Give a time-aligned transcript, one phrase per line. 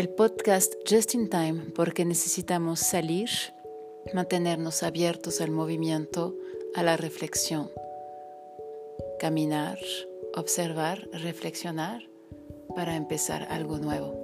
[0.00, 3.28] el podcast Just in Time porque necesitamos salir,
[4.14, 6.34] mantenernos abiertos al movimiento,
[6.74, 7.70] a la reflexión,
[9.18, 9.76] caminar,
[10.34, 12.00] observar, reflexionar
[12.74, 14.14] para empezar algo nuevo.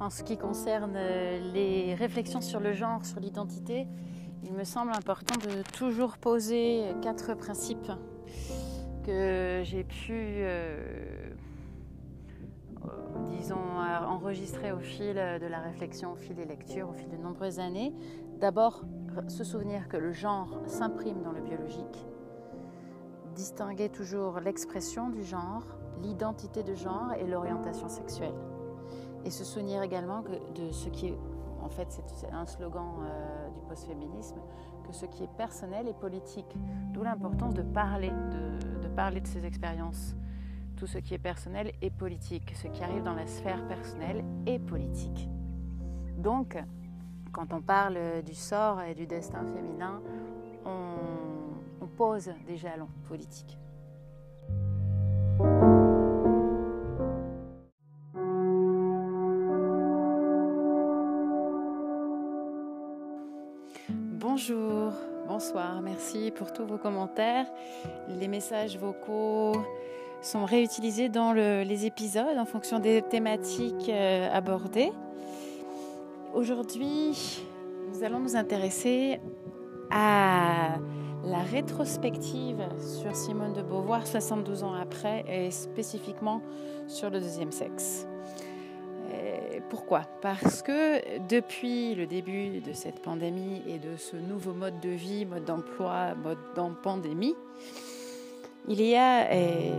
[0.00, 0.98] En ce qui concerne
[1.52, 3.86] les réflexions sur le genre, sur l'identité,
[4.44, 7.92] il me semble important de toujours poser quatre principes
[9.04, 11.30] que j'ai pu, euh,
[12.84, 12.88] euh,
[13.30, 13.56] disons,
[14.08, 17.92] enregistrer au fil de la réflexion, au fil des lectures, au fil de nombreuses années.
[18.40, 18.82] D'abord,
[19.28, 22.06] se souvenir que le genre s'imprime dans le biologique,
[23.34, 25.64] distinguer toujours l'expression du genre,
[26.02, 28.34] l'identité de genre et l'orientation sexuelle.
[29.24, 31.18] Et se souvenir également de ce qui est
[31.62, 34.40] en fait, c'est un slogan euh, du post-féminisme,
[34.86, 36.56] que ce qui est personnel est politique.
[36.92, 40.14] D'où l'importance de parler de, parler de ces expériences.
[40.76, 42.52] Tout ce qui est personnel est politique.
[42.54, 45.28] Ce qui arrive dans la sphère personnelle est politique.
[46.18, 46.62] Donc,
[47.32, 50.02] quand on parle du sort et du destin féminin,
[50.66, 53.58] on pose des jalons politiques.
[65.42, 67.46] Bonsoir, merci pour tous vos commentaires.
[68.08, 69.56] Les messages vocaux
[70.20, 74.92] sont réutilisés dans les épisodes en fonction des thématiques euh, abordées.
[76.32, 77.42] Aujourd'hui,
[77.92, 79.18] nous allons nous intéresser
[79.90, 80.76] à
[81.24, 86.40] la rétrospective sur Simone de Beauvoir 72 ans après et spécifiquement
[86.86, 88.06] sur le deuxième sexe.
[89.72, 90.02] Pourquoi?
[90.20, 95.24] Parce que depuis le début de cette pandémie et de ce nouveau mode de vie,
[95.24, 97.34] mode d'emploi, mode dans pandémie,
[98.68, 99.72] il y a euh,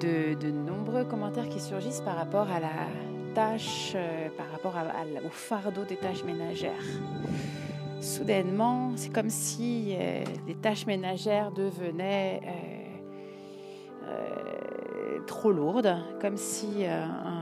[0.00, 2.70] de, nombreux commentaires qui surgissent par rapport à la
[3.34, 4.72] tâche, euh, par rapport
[5.26, 6.72] au fardeau des tâches ménagères.
[8.00, 12.40] Soudainement, c'est comme si euh, les tâches ménagères devenaient
[15.26, 17.35] trop lourdes, comme si un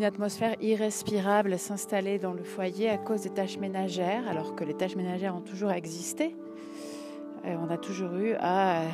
[0.00, 4.72] une atmosphère irrespirable s'installait dans le foyer à cause des tâches ménagères, alors que les
[4.72, 6.34] tâches ménagères ont toujours existé.
[7.44, 8.84] Euh, on a toujours eu à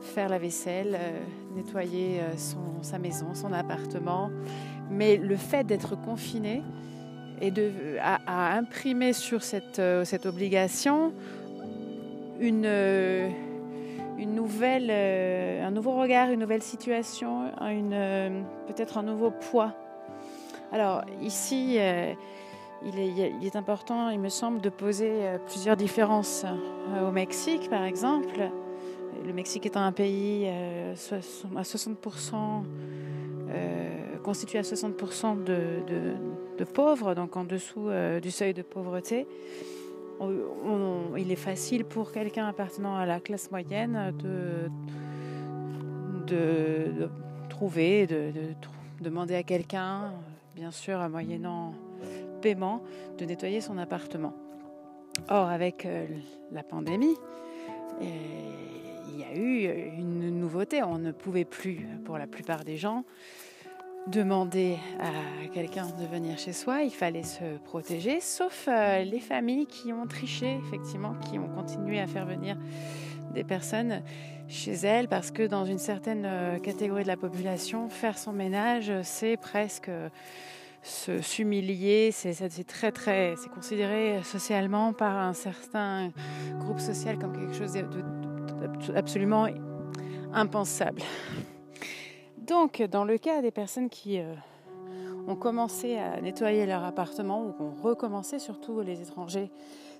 [0.00, 1.20] faire la vaisselle, euh,
[1.54, 2.32] nettoyer euh,
[2.80, 4.30] sa maison, son appartement.
[4.90, 6.62] Mais le fait d'être confiné
[7.42, 9.82] et de, à, imprimer sur cette,
[10.24, 11.12] obligation
[12.40, 13.34] une
[14.18, 17.50] nouvelle, un nouveau regard, une nouvelle situation,
[18.66, 19.74] peut-être un nouveau poids
[20.72, 22.14] alors ici, euh,
[22.82, 26.46] il, est, important, il me semble, de poser euh, plusieurs différences.
[26.46, 28.50] Euh, au Mexique, par exemple,
[29.24, 32.64] le Mexique étant un pays à 60%,
[34.24, 37.88] constitué à 60% de, pauvres, donc en dessous
[38.22, 39.26] du seuil de pauvreté,
[40.20, 44.70] il est facile pour quelqu'un appartenant à la classe moyenne de,
[46.26, 47.08] de
[47.50, 48.32] trouver, de,
[49.00, 50.12] demander à quelqu'un
[50.54, 51.74] bien sûr, moyennant
[52.40, 52.82] paiement,
[53.18, 54.34] de nettoyer son appartement.
[55.28, 56.06] Or, avec euh,
[56.50, 57.14] la pandémie,
[58.00, 58.04] euh,
[59.12, 60.82] il y a eu une nouveauté.
[60.82, 63.04] On ne pouvait plus, pour la plupart des gens,
[64.06, 66.82] demander à quelqu'un de venir chez soi.
[66.82, 72.00] Il fallait se protéger, sauf euh, les familles qui ont triché, effectivement, qui ont continué
[72.00, 72.56] à faire venir
[73.34, 74.02] des personnes
[74.48, 79.36] chez elles parce que dans une certaine catégorie de la population, faire son ménage, c'est
[79.36, 79.90] presque
[80.82, 86.10] s'humilier, c'est très très, c'est considéré socialement par un certain
[86.58, 87.74] groupe social comme quelque chose
[88.92, 89.46] d'absolument
[90.32, 91.02] impensable.
[92.38, 94.34] Donc, dans le cas des personnes qui euh,
[95.28, 99.52] ont commencé à nettoyer leur appartement ou qui ont recommencé, surtout les étrangers,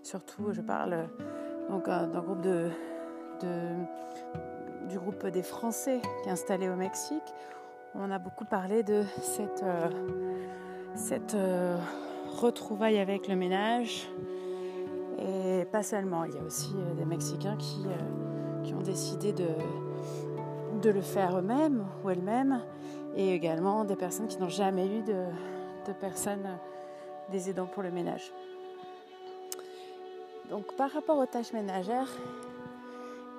[0.02, 1.08] surtout, je parle
[1.70, 2.70] donc d'un groupe de,
[4.88, 7.34] du groupe des Français qui est installé au Mexique,
[7.94, 9.88] on a beaucoup parlé de cette euh,
[10.94, 11.76] cette euh,
[12.40, 14.08] retrouvaille avec le ménage.
[15.18, 17.86] Et pas seulement, il y a aussi euh, des Mexicains qui,
[18.64, 19.48] qui ont décidé de,
[20.80, 22.60] de le faire eux-mêmes ou elles-mêmes,
[23.14, 25.24] et également des personnes qui n'ont jamais eu de,
[25.86, 26.58] de personnes
[27.30, 28.32] des aidants pour le ménage.
[30.50, 32.08] Donc par rapport aux tâches ménagères,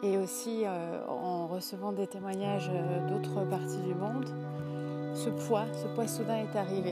[0.04, 0.66] et aussi
[1.08, 2.70] en recevant des témoignages
[3.08, 4.30] d'autres parties du monde,
[5.14, 6.92] ce poids, ce poids soudain est arrivé.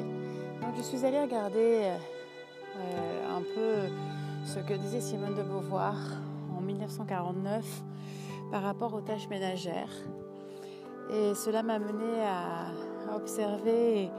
[0.61, 1.91] Donc je suis allée regarder
[2.77, 3.91] euh, un peu
[4.45, 5.95] ce que disait Simone de Beauvoir
[6.55, 7.65] en 1949
[8.51, 9.91] par rapport aux tâches ménagères.
[11.11, 14.09] Et cela m'a mené à, observer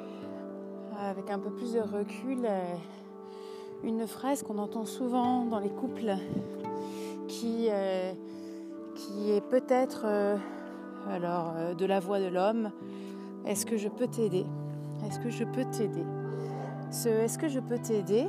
[0.99, 2.75] avec un peu plus de recul euh,
[3.83, 6.15] une phrase qu'on entend souvent dans les couples
[7.29, 8.13] qui, euh,
[9.03, 10.37] qui est peut-être euh,
[11.11, 12.71] alors de la voix de l'homme
[13.45, 14.47] est-ce que je peux t'aider?
[15.05, 16.05] Est-ce que je peux t'aider?
[16.91, 18.29] Ce est-ce que je peux t'aider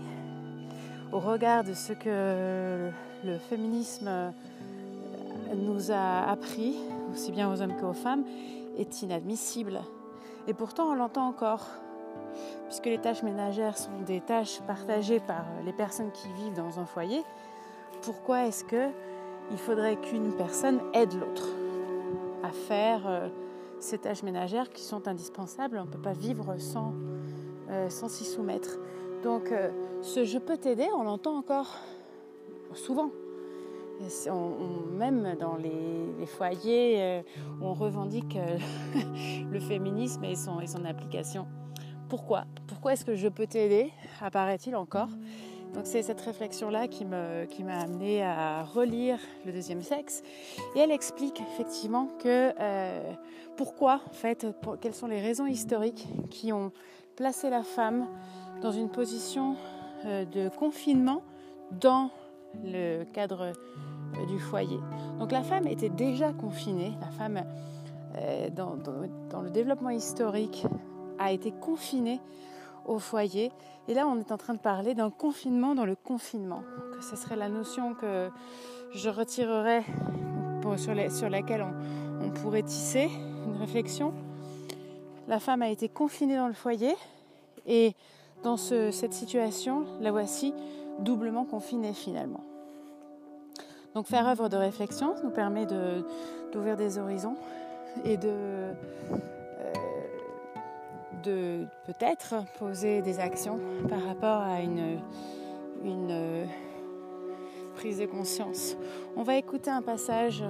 [1.11, 2.89] au regard de ce que
[3.23, 4.33] le féminisme
[5.55, 6.75] nous a appris,
[7.11, 8.23] aussi bien aux hommes qu'aux femmes,
[8.77, 9.81] est inadmissible.
[10.47, 11.67] Et pourtant, on l'entend encore,
[12.67, 16.85] puisque les tâches ménagères sont des tâches partagées par les personnes qui vivent dans un
[16.85, 17.21] foyer.
[18.01, 18.89] Pourquoi est-ce que
[19.51, 21.47] il faudrait qu'une personne aide l'autre
[22.43, 23.29] à faire euh,
[23.79, 25.77] ces tâches ménagères qui sont indispensables.
[25.77, 26.93] On ne peut pas vivre sans,
[27.69, 28.77] euh, s'y soumettre.
[29.23, 29.69] Donc, euh,
[30.01, 31.77] ce je peux t'aider, on l'entend encore
[32.73, 33.11] souvent.
[34.91, 37.21] Même dans les, foyers
[37.61, 38.37] où on revendique
[39.51, 41.45] le féminisme et son application.
[42.09, 42.45] Pourquoi?
[42.67, 43.91] Pourquoi est-ce que je peux t'aider?
[44.21, 45.09] Apparaît-il encore?
[45.73, 50.23] Donc c'est cette réflexion-là qui m'a qui amené à relire le deuxième sexe.
[50.75, 53.13] Et elle explique effectivement que euh,
[53.57, 54.45] pourquoi, en fait,
[54.81, 56.71] quelles sont les raisons historiques qui ont
[57.15, 58.07] placé la femme
[58.61, 59.55] dans une position
[60.05, 61.21] de confinement
[61.71, 62.11] dans
[62.63, 63.53] le cadre
[64.17, 64.79] euh, du foyer.
[65.19, 67.43] Donc la femme était déjà confinée, la femme
[68.17, 70.65] euh, dans, le développement historique
[71.19, 72.19] a été confinée
[72.85, 73.51] au foyer.
[73.87, 76.63] Et là, on est en train de parler d'un confinement dans le confinement.
[77.01, 78.29] Ce serait la notion que
[78.93, 79.83] je retirerais
[81.09, 81.65] sur, laquelle
[82.21, 83.09] on, pourrait tisser
[83.45, 84.13] une réflexion.
[85.27, 86.95] La femme a été confinée dans le foyer
[87.65, 87.93] et
[88.43, 90.53] dans cette situation, la voici
[90.99, 92.43] doublement confinée finalement.
[93.93, 95.65] Donc faire œuvre de réflexion nous permet
[96.51, 97.35] d'ouvrir des horizons
[98.05, 98.73] et de,
[101.23, 103.59] de peut-être poser des actions
[103.89, 104.99] par rapport à une,
[105.85, 106.45] euh,
[107.75, 108.77] prise de conscience.
[109.15, 110.43] On va écouter un passage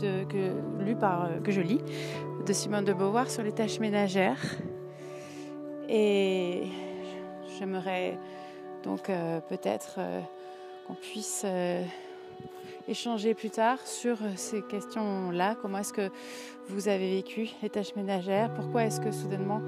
[0.00, 1.80] que, lu par, que je lis
[2.46, 4.42] de Simone de Beauvoir sur les tâches ménagères.
[5.88, 6.64] Et
[7.58, 8.18] j'aimerais
[8.82, 9.98] donc euh, peut-être
[10.86, 11.44] qu'on puisse
[12.88, 15.56] échanger plus tard sur ces questions-là.
[15.60, 16.10] Comment est-ce que
[16.68, 18.52] vous avez vécu les tâches ménagères?
[18.54, 19.60] Pourquoi est-ce que soudainement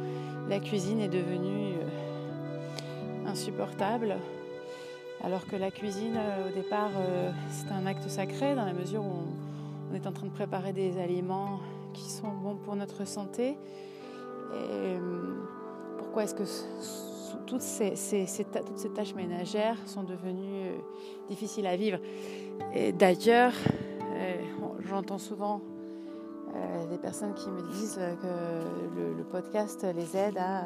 [0.49, 4.17] la cuisine est devenue euh, insupportable?
[5.23, 9.03] Alors que la cuisine, euh, au départ, euh, c'est un acte sacré dans la mesure
[9.03, 9.25] où
[9.91, 11.59] on, est en train de préparer des aliments
[11.94, 13.56] qui sont bons pour notre santé.
[14.55, 14.97] Et
[15.99, 16.44] pourquoi est-ce que
[17.47, 17.91] toutes ces,
[18.67, 20.70] toutes ces tâches ménagères sont devenues
[21.29, 21.99] difficiles à vivre?
[22.75, 23.52] Et d'ailleurs,
[24.14, 24.34] euh,
[24.88, 25.60] j'entends souvent
[26.55, 30.64] euh, des personnes qui me disent que le, podcast les aide à,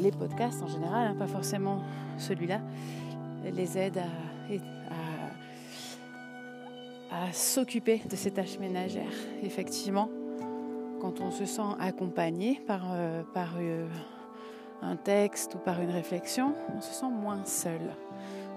[0.00, 1.80] les podcasts en général, hein, pas forcément
[2.18, 2.60] celui-là,
[3.44, 4.04] les aide à,
[7.32, 9.12] s'occuper de ces tâches ménagères.
[9.42, 10.08] Effectivement,
[11.00, 13.54] quand on se sent accompagné par, euh, par
[14.82, 17.80] un texte ou par une réflexion, on se sent moins seul.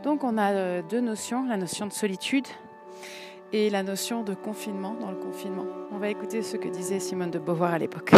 [0.03, 2.47] Donc on a euh, deux notions, la notion de solitude
[3.51, 5.65] et la notion de confinement dans le confinement.
[5.91, 8.11] On va écouter ce que disait Simone de Beauvoir à l'époque.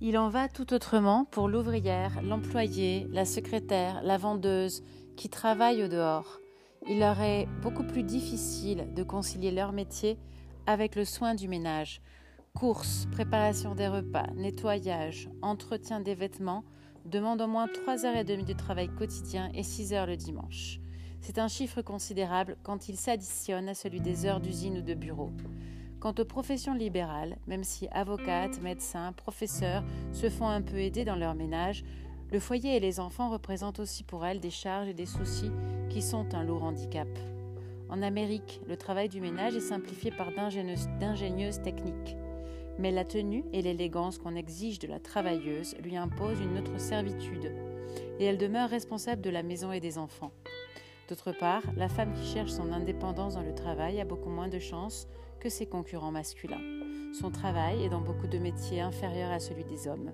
[0.00, 4.84] Il en va tout autrement pour l'ouvrière, l'employé, la secrétaire, la vendeuse
[5.16, 6.40] qui travaillent au dehors
[6.86, 10.18] il leur est beaucoup plus difficile de concilier leur métier
[10.66, 12.02] avec le soin du ménage.
[12.54, 16.64] Courses, préparation des repas, nettoyage, entretien des vêtements
[17.04, 20.78] demandent au moins 3 heures et demie de travail quotidien et 6 heures le dimanche.
[21.20, 25.32] C'est un chiffre considérable quand il s'additionne à celui des heures d'usine ou de bureau.
[26.00, 31.16] Quant aux professions libérales, même si avocates, médecins, professeurs se font un peu aider dans
[31.16, 31.82] leur ménage,
[32.30, 35.50] le foyer et les enfants représentent aussi pour elles des charges et des soucis
[35.94, 37.06] qui sont un lourd handicap.
[37.88, 42.16] En Amérique, le travail du ménage est simplifié par d'ingénieuses techniques.
[42.80, 47.52] Mais la tenue et l'élégance qu'on exige de la travailleuse lui imposent une autre servitude,
[48.18, 50.32] et elle demeure responsable de la maison et des enfants.
[51.08, 54.58] D'autre part, la femme qui cherche son indépendance dans le travail a beaucoup moins de
[54.58, 55.06] chances
[55.38, 57.12] que ses concurrents masculins.
[57.20, 60.10] Son travail est dans beaucoup de métiers inférieur à celui des hommes.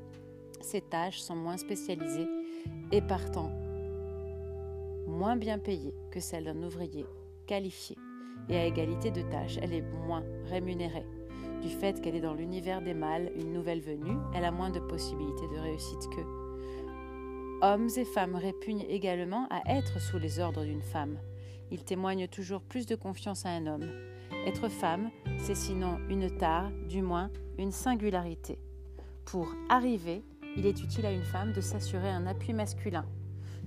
[0.61, 2.29] Ses tâches sont moins spécialisées
[2.93, 3.51] et partant
[5.11, 7.05] moins bien payées que celles d'un ouvrier
[7.47, 7.97] qualifié.
[8.49, 11.07] et à égalité de tâches, elle est moins rémunérée.
[11.63, 14.81] Du fait qu'elle est dans l'univers des mâles, une nouvelle venue, elle a moins de
[14.81, 16.27] possibilités de réussite qu'eux.
[17.61, 21.19] Hommes et femmes répugnent également à être sous les ordres d'une femme.
[21.71, 23.91] Ils témoignent toujours plus de confiance à un homme.
[24.47, 28.59] Être femme, c'est sinon une tare, du moins une singularité.
[29.27, 30.25] Pour arriver,
[30.57, 33.05] il est utile à une femme de s'assurer un appui masculin.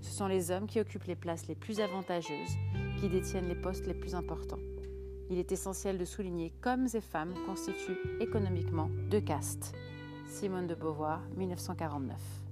[0.04, 2.58] Ce sont les hommes qui occupent les places les plus avantageuses,
[3.00, 4.60] qui détiennent les postes les plus importants.
[5.30, 9.74] Il est essentiel de souligner qu'hommes et femmes constituent économiquement deux castes.
[10.28, 12.43] Simone de Beauvoir, 1949.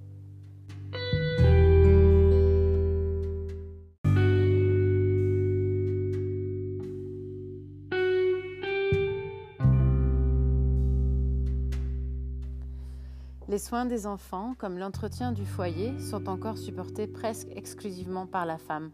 [13.52, 18.56] Les soins des enfants, comme l'entretien du foyer, sont encore supportés presque exclusivement par la
[18.56, 18.92] femme.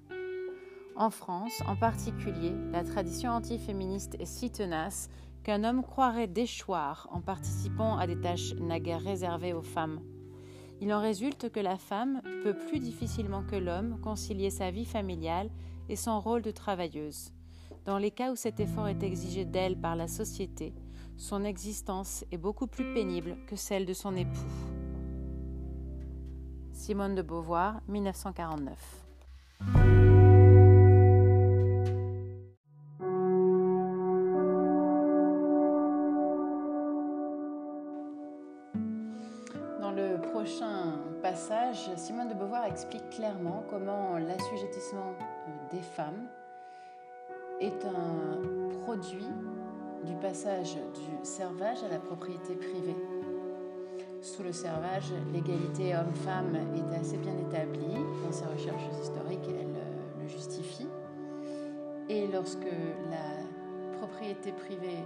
[0.97, 5.11] En France, en particulier, la tradition antiféministe est si tenace
[5.45, 10.01] qu'un homme croirait déchoir en participant à des tâches naguère réservées aux femmes.
[10.81, 15.51] Il en résulte que la femme peut plus difficilement que l'homme concilier sa vie familiale
[15.89, 17.31] et son rôle de travailleuse.
[17.85, 20.75] Dans les cas où cet effort est exigé d'elle par la société,
[21.19, 24.47] son existence est beaucoup plus pénible que celle de son époux.
[26.73, 28.79] Simone de Beauvoir, 1949.
[39.81, 45.17] Dans le prochain passage, Simone de Beauvoir explique clairement comment l'assujettissement
[45.73, 46.29] des femmes
[47.61, 48.39] est un
[48.85, 49.27] produit
[50.05, 52.97] du passage du servage à la propriété privée.
[54.21, 58.05] Sous le servage, l'égalité homme-femme était assez bien établie.
[58.25, 60.89] Dans ses recherches historiques, elle euh, le justifie.
[62.09, 62.67] Et lorsque
[63.11, 65.05] la propriété privée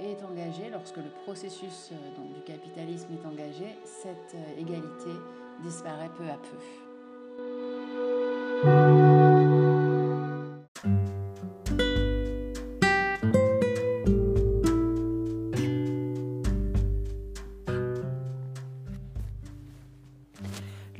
[0.00, 5.10] est engagée, lorsque le processus euh, du capitalisme est engagé, cette euh, égalité
[5.62, 6.56] disparaît peu à peu.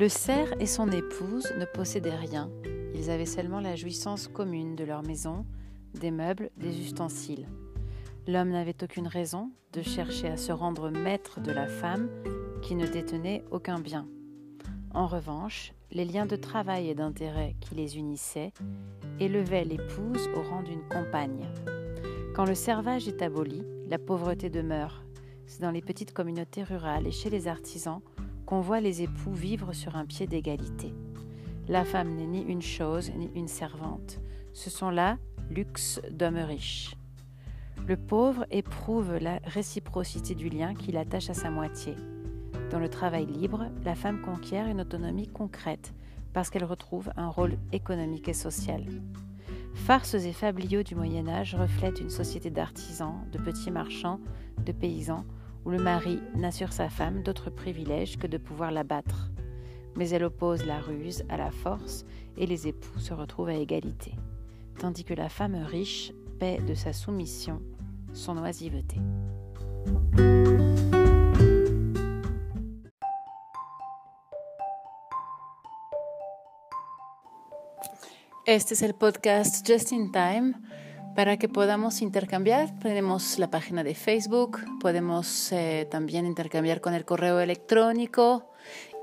[0.05, 2.51] Le cerf et son épouse ne possédaient rien.
[2.95, 5.47] Ils avaient seulement la jouissance commune de leur maison,
[5.95, 7.49] des meubles, des ustensiles.
[8.27, 12.11] L'homme n'avait aucune raison de chercher à se rendre maître de la femme
[12.61, 14.07] qui ne détenait aucun bien.
[14.93, 18.53] En revanche, les liens de travail et d'intérêt qui les unissaient
[19.21, 21.49] élevaient l'épouse au rang d'une compagne.
[22.37, 25.03] Quand le servage est aboli, la pauvreté demeure.
[25.47, 28.03] C'est dans les petites communautés rurales et chez les artisans
[28.47, 30.95] qu'on voit les époux vivre sur un pied d'égalité.
[31.69, 34.21] La femme n'est ni une chose ni une servante.
[34.53, 35.19] Ce sont là
[35.51, 36.95] luxe d'hommes riches.
[37.87, 41.95] Le pauvre éprouve la réciprocité du lien qui l'attache à sa moitié.
[42.71, 45.93] Dans le travail libre, la femme conquiert une autonomie concrète
[46.33, 48.85] parce qu'elle retrouve un rôle économique et social.
[49.75, 54.21] Farces et fabliaux du Moyen Âge reflètent une société d'artisans, de petits marchands,
[54.65, 55.25] de paysans,
[55.65, 59.31] où le mari n'a sur sa femme d'autre privilège que de pouvoir la battre.
[59.97, 62.05] Mais elle oppose la ruse à la force
[62.37, 64.13] et les époux se retrouvent à égalité,
[64.79, 67.61] tandis que la femme riche paie de sa soumission
[68.13, 68.97] son oisiveté.
[78.47, 80.55] Este es podcast Just in Time.
[81.15, 87.05] Para que podamos intercambiar, tenemos la página de Facebook, podemos eh, también intercambiar con el
[87.05, 88.51] correo electrónico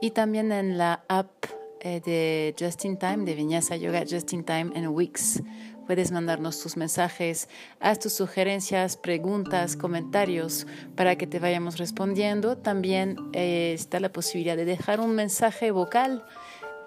[0.01, 1.31] y también en la app
[1.79, 5.41] eh, de Just in Time, de Viñasa Yoga Just in Time en Wix.
[5.87, 7.47] Puedes mandarnos tus mensajes,
[7.79, 12.57] haz tus sugerencias, preguntas, comentarios para que te vayamos respondiendo.
[12.57, 16.25] También eh, está la posibilidad de dejar un mensaje vocal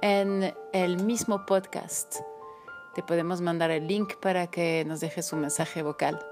[0.03, 2.17] en el mismo podcast.
[2.95, 6.25] Te podemos mandar el link para que nos dejes un mensaje vocal.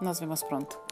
[0.00, 0.83] Nos vemos pronto.